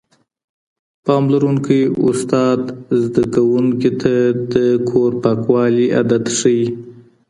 پاملرونکی 1.05 1.81
استاد 2.07 2.61
زده 3.01 3.23
کوونکو 3.33 3.89
ته 4.01 4.13
د 4.53 4.55
کور 4.89 5.11
پاکوالي 5.23 5.85
عادت 5.97 6.25
ښووي. 6.37 6.65